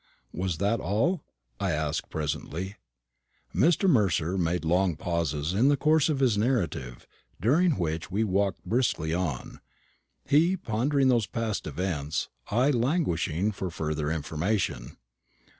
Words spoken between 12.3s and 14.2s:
I languishing for further